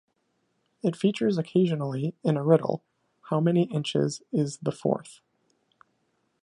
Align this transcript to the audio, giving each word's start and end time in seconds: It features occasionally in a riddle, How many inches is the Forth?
It 0.81 0.95
features 0.95 1.37
occasionally 1.37 2.15
in 2.23 2.35
a 2.35 2.43
riddle, 2.43 2.81
How 3.29 3.39
many 3.39 3.65
inches 3.71 4.23
is 4.31 4.57
the 4.57 4.71
Forth? 4.71 5.19